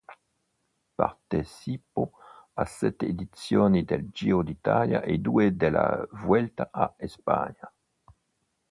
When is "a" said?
2.53-2.65, 6.71-6.95